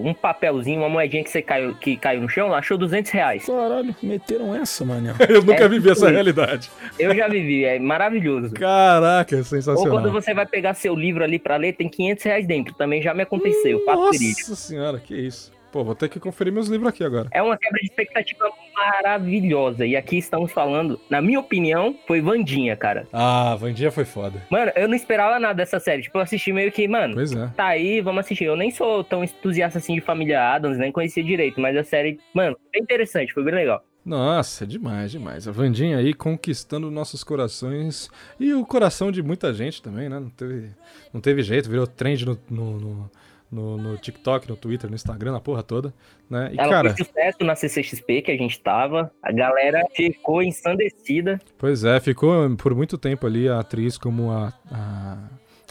[0.04, 3.44] um papelzinho, uma moedinha que você caiu, que caiu no chão, achou 200 reais.
[3.44, 5.16] Caralho, meteram essa, mano.
[5.28, 6.70] Eu nunca é, vivi essa realidade.
[6.96, 8.54] Eu já vivi, é maravilhoso.
[8.54, 9.82] Caraca, é sensacional.
[9.82, 12.72] Ou quando você vai pegar seu livro ali para ler, tem 500 reais dentro.
[12.72, 13.84] Também já me aconteceu.
[13.84, 15.50] Nossa senhora, que isso.
[15.72, 17.28] Pô, vou ter que conferir meus livros aqui agora.
[17.32, 19.86] É uma quebra de expectativa maravilhosa.
[19.86, 23.08] E aqui estamos falando, na minha opinião, foi Vandinha, cara.
[23.10, 24.42] Ah, Vandinha foi foda.
[24.50, 26.02] Mano, eu não esperava nada dessa série.
[26.02, 27.46] Tipo, eu assisti meio que, mano, pois é.
[27.56, 28.44] tá aí, vamos assistir.
[28.44, 32.20] Eu nem sou tão entusiasta assim de Família Adams, nem conhecia direito, mas a série,
[32.34, 33.82] mano, bem interessante, foi bem legal.
[34.04, 35.48] Nossa, demais, demais.
[35.48, 40.20] A Vandinha aí conquistando nossos corações e o coração de muita gente também, né?
[40.20, 40.70] Não teve,
[41.14, 43.10] não teve jeito, virou trend no, no, no
[43.52, 45.92] no, no, TikTok, no Twitter, no Instagram, na porra toda,
[46.28, 46.50] né?
[46.54, 46.94] E, Ela cara...
[46.94, 51.38] foi sucesso na CCXP que a gente tava, a galera ficou ensandecida.
[51.58, 55.18] Pois é, ficou por muito tempo ali a atriz como a, a,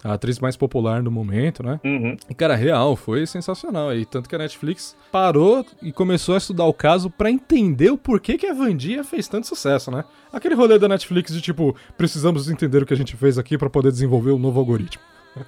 [0.04, 1.80] a atriz mais popular no momento, né?
[1.84, 2.16] Uhum.
[2.30, 3.96] E, cara, real, foi sensacional.
[3.96, 7.98] E tanto que a Netflix parou e começou a estudar o caso para entender o
[7.98, 10.04] porquê que a Vandia fez tanto sucesso, né?
[10.32, 13.72] Aquele rolê da Netflix de tipo, precisamos entender o que a gente fez aqui para
[13.72, 15.02] poder desenvolver um novo algoritmo.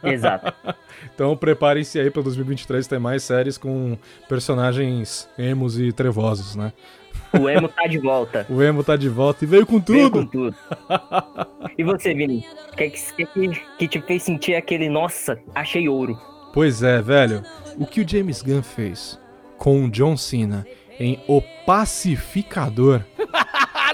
[0.03, 0.53] Exato.
[1.13, 6.73] então preparem-se aí para 2023 ter mais séries com personagens emos e trevosos, né?
[7.39, 8.45] O emo tá de volta.
[8.49, 9.97] o emo tá de volta e veio com tudo.
[9.97, 10.55] Veio com tudo.
[11.77, 12.45] e você, Vini?
[12.71, 16.19] O que, que, que, que te fez sentir aquele, nossa, achei ouro?
[16.53, 17.43] Pois é, velho.
[17.77, 19.19] O que o James Gunn fez
[19.57, 20.65] com o John Cena
[20.99, 23.03] em O Pacificador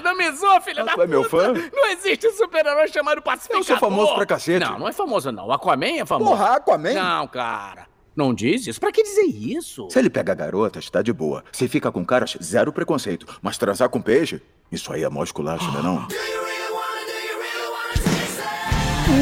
[0.00, 1.04] não me zoa, filha ah, da puta.
[1.04, 1.52] é meu fã?
[1.72, 3.60] Não existe super-herói chamado Pacificador.
[3.60, 4.64] Eu sou famoso pra cacete.
[4.64, 5.50] Não, não é famoso não.
[5.50, 6.30] Aquaman é famoso.
[6.30, 6.92] Porra, Aquaman?
[6.92, 7.86] Não, cara.
[8.14, 8.78] Não diz isso?
[8.78, 9.88] Pra que dizer isso?
[9.90, 11.42] Se ele pega garotas, tá de boa.
[11.52, 13.26] Se fica com caras, zero preconceito.
[13.40, 16.06] Mas transar com peixe, isso aí é mó esculacho, né não?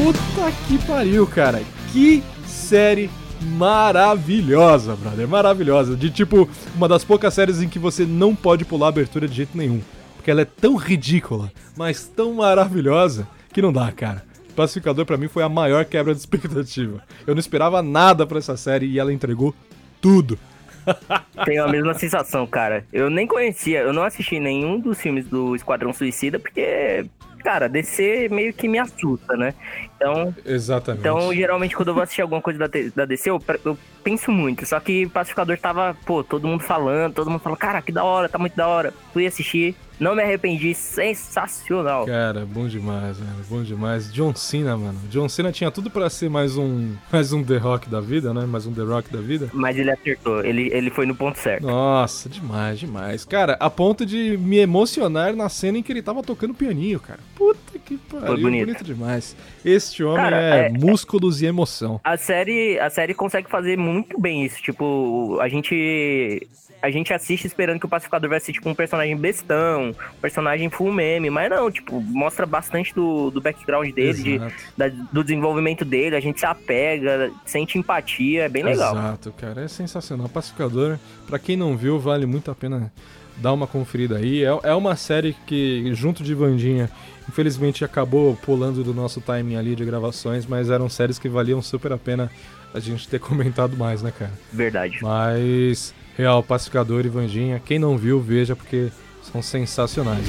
[0.05, 1.63] Puta que pariu, cara.
[1.93, 3.09] Que série
[3.41, 5.29] maravilhosa, brother.
[5.29, 5.97] Maravilhosa.
[5.97, 9.35] De tipo, uma das poucas séries em que você não pode pular a abertura de
[9.35, 9.81] jeito nenhum
[10.29, 14.23] porque ela é tão ridícula, mas tão maravilhosa, que não dá, cara.
[14.55, 17.03] Pacificador para mim foi a maior quebra de expectativa.
[17.27, 19.55] Eu não esperava nada para essa série e ela entregou
[20.03, 20.38] tudo.
[21.47, 22.85] Tenho a mesma sensação, cara.
[22.93, 27.07] Eu nem conhecia, eu não assisti nenhum dos filmes do Esquadrão Suicida, porque,
[27.43, 29.55] cara, DC meio que me assusta, né?
[29.97, 30.35] Então.
[30.45, 31.01] Exatamente.
[31.01, 34.67] Então, geralmente, quando eu vou assistir alguma coisa da, da DC, eu, eu penso muito.
[34.67, 38.29] Só que Pacificador tava, pô, todo mundo falando, todo mundo falando, cara, que da hora,
[38.29, 38.93] tá muito da hora.
[39.14, 42.07] Fui assistir, não me arrependi, sensacional.
[42.07, 44.13] Cara, bom demais, mano, bom demais.
[44.13, 44.99] John Cena, mano.
[45.11, 48.47] John Cena tinha tudo para ser mais um, mais um The Rock da vida, né?
[48.47, 49.51] Mais um The Rock da vida.
[49.53, 51.67] Mas ele acertou, ele, ele foi no ponto certo.
[51.67, 53.25] Nossa, demais, demais.
[53.25, 57.21] Cara, a ponto de me emocionar na cena em que ele tava tocando pianinho, cara.
[57.35, 58.67] Puta que pariu, foi bonito.
[58.67, 59.37] bonito demais.
[59.65, 62.01] Este homem cara, é, é músculos e emoção.
[62.05, 64.63] A série, a série consegue fazer muito bem isso.
[64.63, 66.47] Tipo, a gente
[66.81, 70.71] a gente assiste esperando que o pacificador vai ser tipo um personagem bestão, um personagem
[70.71, 74.41] full meme, mas não, tipo, mostra bastante do, do background dele, de,
[74.77, 78.95] da, do desenvolvimento dele, a gente se apega, sente empatia, é bem legal.
[78.95, 80.29] Exato, cara, é sensacional.
[80.29, 82.93] Pacificador, para quem não viu, vale muito a pena
[83.37, 84.45] dar uma conferida aí.
[84.45, 86.91] É, é uma série que, junto de Vandinha,
[87.29, 91.93] infelizmente acabou pulando do nosso timing ali de gravações, mas eram séries que valiam super
[91.93, 92.31] a pena
[92.73, 94.33] a gente ter comentado mais, né, cara?
[94.53, 94.99] Verdade.
[95.03, 97.63] Mas Real, Pacificador e Vandinha.
[97.65, 98.91] Quem não viu, veja porque
[99.23, 100.27] são sensacionais.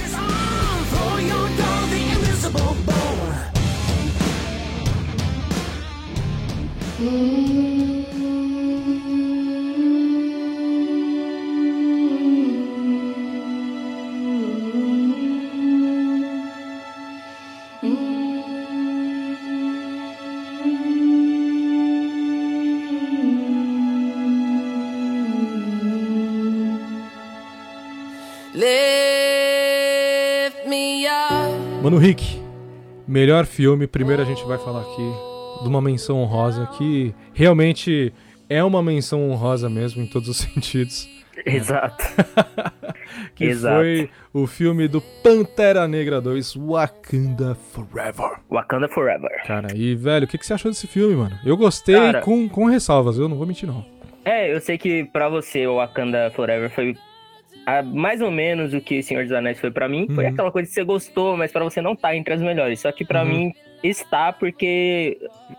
[31.82, 32.42] Mano Rick,
[33.08, 33.88] melhor filme.
[33.88, 38.14] Primeiro a gente vai falar aqui de uma menção honrosa que realmente
[38.50, 41.08] é uma menção honrosa mesmo em todos os sentidos.
[41.46, 42.04] Exato.
[43.34, 43.78] que Exato.
[43.78, 48.40] foi o filme do Pantera Negra 2, Wakanda Forever.
[48.52, 49.32] Wakanda Forever.
[49.48, 51.40] Cara, e velho, o que, que você achou desse filme, mano?
[51.46, 53.86] Eu gostei Cara, com, com ressalvas, eu não vou mentir não.
[54.26, 56.94] É, eu sei que pra você o Wakanda Forever foi
[57.84, 60.06] mais ou menos o que Senhor dos Anéis foi para mim.
[60.10, 60.16] Uhum.
[60.16, 62.80] Foi aquela coisa que você gostou, mas para você não tá entre as melhores.
[62.80, 63.30] Só que para uhum.
[63.30, 63.54] mim
[63.84, 65.18] está porque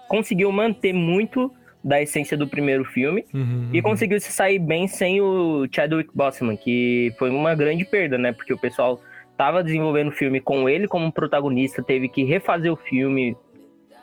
[0.09, 5.21] conseguiu manter muito da essência do primeiro filme uhum, e conseguiu se sair bem sem
[5.21, 8.33] o Chadwick Boseman, que foi uma grande perda, né?
[8.33, 9.01] Porque o pessoal
[9.37, 13.35] tava desenvolvendo o filme com ele como protagonista, teve que refazer o filme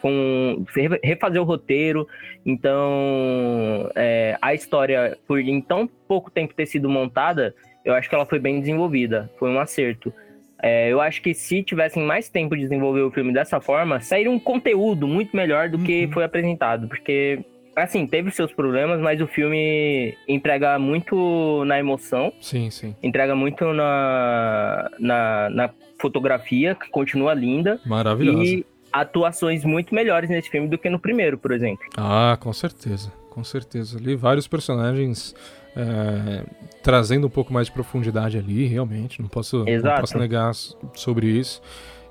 [0.01, 0.65] com
[1.03, 2.07] refazer o roteiro.
[2.45, 7.53] Então, é, a história, por em tão pouco tempo ter sido montada,
[7.87, 10.13] eu acho que ela foi bem desenvolvida, foi um acerto.
[10.61, 14.29] É, eu acho que se tivessem mais tempo de desenvolver o filme dessa forma, sairia
[14.29, 16.11] um conteúdo muito melhor do que uhum.
[16.11, 17.39] foi apresentado, porque
[17.73, 22.33] assim, teve seus problemas, mas o filme entrega muito na emoção.
[22.41, 22.93] Sim, sim.
[23.01, 27.79] Entrega muito na, na, na fotografia, que continua linda.
[27.85, 28.43] Maravilhosa.
[28.43, 31.85] E atuações muito melhores nesse filme do que no primeiro, por exemplo.
[31.95, 33.13] Ah, com certeza.
[33.29, 33.99] Com certeza.
[33.99, 35.35] Ali vários personagens
[35.75, 36.43] é,
[36.81, 39.21] trazendo um pouco mais de profundidade ali, realmente.
[39.21, 40.53] Não posso, não posso negar
[40.93, 41.61] sobre isso.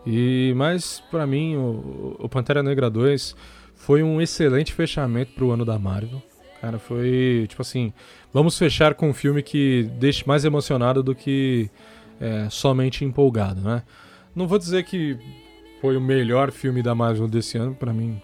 [0.07, 3.35] E mas para mim o, o, Pantera Negra 2
[3.75, 6.23] foi um excelente fechamento para o ano da Marvel.
[6.61, 7.93] Cara, foi tipo assim,
[8.33, 11.69] vamos fechar com um filme que deixe mais emocionado do que
[12.21, 13.83] é, somente empolgado, né?
[14.35, 15.19] Não vou dizer que
[15.81, 18.21] foi o melhor filme da Marvel desse ano, para mim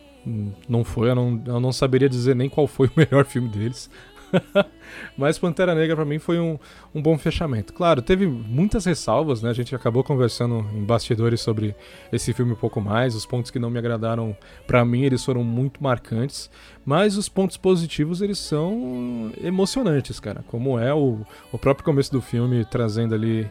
[0.68, 3.90] não foi, eu não, eu não saberia dizer nem qual foi o melhor filme deles.
[5.16, 6.59] Mas Pantera Negra para mim foi um,
[6.95, 7.73] um bom fechamento.
[7.73, 9.51] Claro, teve muitas ressalvas, né?
[9.51, 11.75] A gente acabou conversando em bastidores sobre
[12.12, 13.14] esse filme um pouco mais.
[13.14, 16.51] Os pontos que não me agradaram, para mim, eles foram muito marcantes.
[16.85, 20.45] Mas os pontos positivos, eles são emocionantes, cara.
[20.49, 23.51] Como é o, o próprio começo do filme, trazendo ali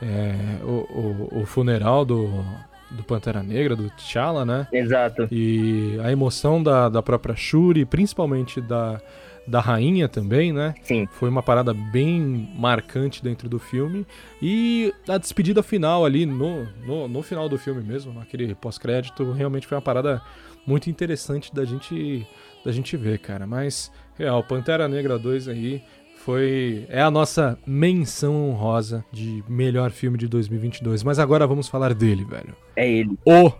[0.00, 2.44] é, o, o, o funeral do,
[2.92, 4.66] do Pantera Negra, do T'Challa, né?
[4.72, 5.28] Exato.
[5.30, 9.00] E a emoção da, da própria Shuri, principalmente da,
[9.46, 10.74] da rainha também, né?
[10.82, 11.06] Sim.
[11.12, 14.06] Foi uma parada bem marcante dentro do filme.
[14.40, 19.66] E a despedida final ali, no, no, no final do filme mesmo, naquele pós-crédito, realmente
[19.66, 20.22] foi uma parada
[20.66, 22.26] muito interessante da gente,
[22.64, 23.46] da gente ver, cara.
[23.46, 25.82] Mas, real, Pantera Negra 2 aí
[26.24, 31.02] foi é a nossa menção honrosa de melhor filme de 2022.
[31.02, 32.54] Mas agora vamos falar dele, velho.
[32.76, 33.18] É ele.
[33.26, 33.52] O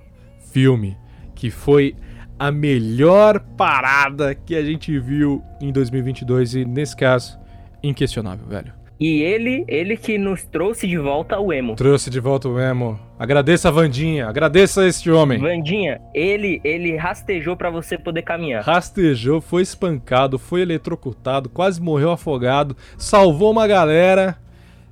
[0.53, 0.97] filme
[1.35, 1.95] que foi
[2.39, 7.39] a melhor parada que a gente viu em 2022 e nesse caso,
[7.83, 8.82] inquestionável, velho.
[9.03, 11.75] E ele, ele que nos trouxe de volta o emo.
[11.75, 13.01] Trouxe de volta o emo.
[13.19, 15.41] Agradeça a Vandinha, agradeça a este homem.
[15.41, 18.63] Vandinha, ele, ele rastejou para você poder caminhar.
[18.63, 24.39] Rastejou, foi espancado, foi eletrocutado, quase morreu afogado, salvou uma galera,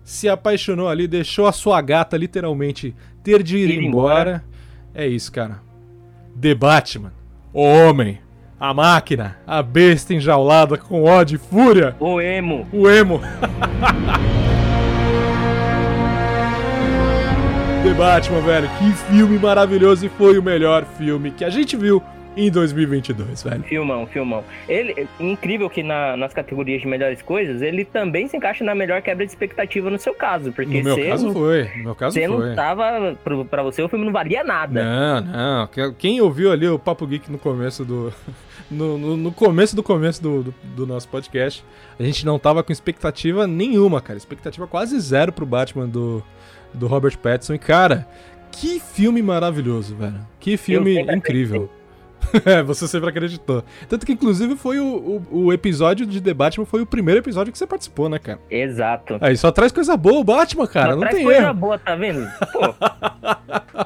[0.03, 2.93] se apaixonou ali, deixou a sua gata literalmente
[3.23, 4.21] ter de ir, ir embora.
[4.21, 4.45] embora.
[4.93, 5.61] É isso, cara.
[6.41, 7.13] The Batman,
[7.53, 8.19] o homem,
[8.61, 11.97] a máquina, a besta enjaulada com ódio e fúria.
[11.99, 12.69] O emo.
[12.71, 13.19] O emo.
[17.83, 18.69] The Batman, velho.
[18.79, 22.03] Que filme maravilhoso e foi o melhor filme que a gente viu
[22.37, 23.63] em 2022, velho.
[23.63, 24.45] Filmão, filmão.
[24.69, 29.01] Ele, incrível que na, nas categorias de melhores coisas, ele também se encaixa na melhor
[29.01, 32.13] quebra de expectativa no seu caso, porque no meu caso não, foi, no meu caso
[32.13, 32.49] você foi.
[32.49, 33.17] não tava,
[33.51, 34.85] pra você o filme não valia nada.
[34.85, 38.13] Não, não, quem ouviu ali o Papo Geek no começo do...
[38.71, 41.65] No, no, no começo do começo do, do, do, nosso podcast,
[41.99, 44.17] a gente não tava com expectativa nenhuma, cara.
[44.17, 46.23] Expectativa quase zero pro Batman do,
[46.73, 47.55] do Robert Pattinson.
[47.55, 48.07] E, cara,
[48.53, 50.21] que filme maravilhoso, velho.
[50.39, 51.69] Que filme incrível.
[52.45, 53.65] é, você sempre acreditou.
[53.89, 54.87] Tanto que, inclusive, foi o,
[55.31, 58.39] o, o, episódio de The Batman, foi o primeiro episódio que você participou, né, cara?
[58.51, 59.19] Exato.
[59.21, 60.91] Aí só traz coisa boa o Batman, cara.
[60.91, 61.55] Só não traz tem coisa erro.
[61.55, 62.29] boa, tá vendo?
[62.53, 62.75] Pô,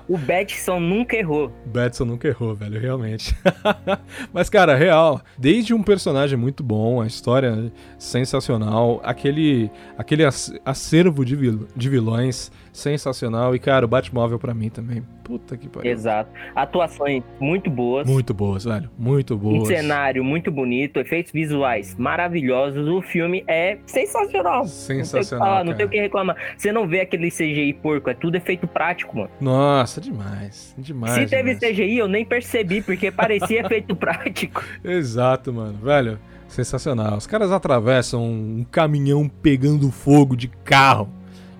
[0.15, 1.53] o Batson nunca errou.
[1.67, 3.37] O Batson nunca errou, velho, realmente.
[4.33, 10.25] Mas, cara, real, desde um personagem muito bom, a história sensacional, aquele, aquele
[10.65, 13.55] acervo de, vil, de vilões sensacional.
[13.55, 15.03] E, cara, o Batmóvel para mim também.
[15.23, 15.91] Puta que pariu.
[15.91, 16.31] Exato.
[16.55, 18.07] Atuações muito boas.
[18.07, 18.91] Muito boas, velho.
[18.99, 19.63] Muito boas.
[19.63, 22.87] Um cenário muito bonito, efeitos visuais maravilhosos.
[22.89, 24.67] O filme é sensacional.
[24.67, 25.65] Sensacional.
[25.65, 26.37] Não tem o que, reclamar.
[26.59, 29.31] Você não vê aquele CGI porco, é tudo efeito prático, mano.
[29.41, 30.75] Nossa, demais.
[30.77, 31.15] Demais.
[31.15, 31.77] Se teve demais.
[31.77, 34.63] CGI, eu nem percebi, porque parecia efeito prático.
[34.83, 35.79] Exato, mano.
[35.79, 36.19] Velho.
[36.49, 37.17] Sensacional.
[37.17, 41.09] Os caras atravessam um caminhão pegando fogo de carro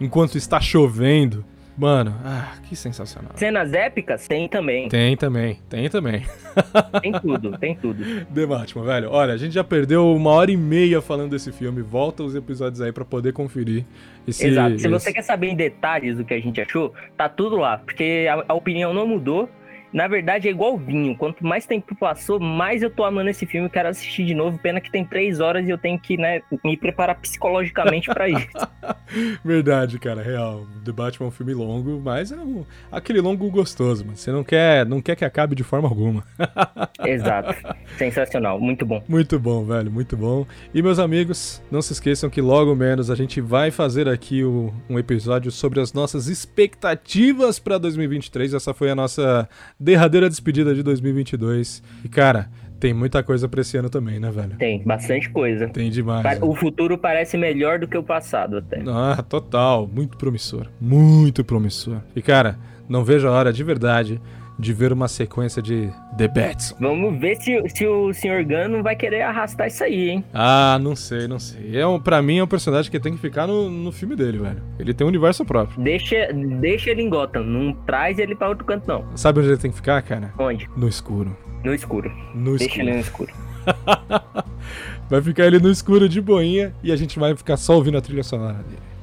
[0.05, 1.45] enquanto está chovendo.
[1.77, 3.33] Mano, ah, que sensacional.
[3.35, 4.29] Cenas épicas?
[4.29, 4.89] Tem também.
[4.89, 6.23] Tem também, tem também.
[7.03, 8.05] Tem tudo, tem tudo.
[8.27, 9.11] The Batman, velho.
[9.11, 11.83] Olha, a gente já perdeu uma hora e meia falando desse filme.
[11.83, 13.85] Volta os episódios aí para poder conferir.
[14.27, 14.79] Esse, Exato.
[14.79, 14.89] Se esse...
[14.89, 17.79] você quer saber em detalhes do que a gente achou, tá tudo lá.
[17.79, 19.51] Porque a, a opinião não mudou
[19.95, 21.17] na verdade, é igual vinho.
[21.17, 23.71] Quanto mais tempo passou, mais eu tô amando esse filme.
[23.71, 24.59] Quero assistir de novo.
[24.59, 28.49] Pena que tem três horas e eu tenho que, né, me preparar psicologicamente para isso.
[29.45, 30.67] verdade, cara, real.
[30.85, 34.17] The Batman é um filme longo, mas é um, aquele longo gostoso, mano.
[34.17, 36.25] Você não quer, não quer que acabe de forma alguma.
[37.07, 37.55] Exato.
[37.97, 38.59] Sensacional.
[38.59, 39.01] Muito bom.
[39.09, 39.93] Muito bom, velho.
[39.93, 40.45] Muito bom.
[40.75, 44.75] E, meus amigos, não se esqueçam que logo menos a gente vai fazer aqui o,
[44.91, 48.55] um episódio sobre as nossas expectativas para 2023.
[48.55, 49.49] Essa foi a nossa
[49.85, 51.83] derradeira despedida de 2022.
[52.03, 52.49] E, cara,
[52.81, 54.57] tem muita coisa pra esse ano também, né, velho?
[54.57, 55.69] Tem, bastante coisa.
[55.69, 56.39] Tem demais.
[56.43, 58.83] O futuro parece melhor do que o passado, até.
[58.87, 59.87] Ah, total.
[59.87, 60.67] Muito promissor.
[60.81, 61.99] Muito promissor.
[62.17, 62.59] E, cara,
[62.89, 64.21] não vejo a hora de verdade
[64.59, 66.75] de ver uma sequência de The Bats.
[66.79, 68.45] Vamos ver se, se o Sr.
[68.45, 70.25] Gunn não vai querer arrastar isso aí, hein?
[70.33, 71.79] Ah, não sei, não sei.
[71.79, 74.39] É um, pra mim é um personagem que tem que ficar no, no filme dele,
[74.39, 74.63] velho.
[74.79, 75.83] Ele tem um universo próprio.
[75.83, 79.05] Deixa, deixa ele em Gotham, não traz ele pra outro canto, não.
[79.17, 80.33] Sabe onde ele tem que ficar, cara?
[80.39, 80.69] Onde?
[80.77, 81.37] No escuro.
[81.65, 82.13] No escuro.
[82.35, 82.83] No deixa escuro.
[82.89, 83.33] ele no escuro.
[85.09, 88.01] vai ficar ele no escuro de boinha e a gente vai ficar só ouvindo a
[88.01, 88.94] trilha sonora dele.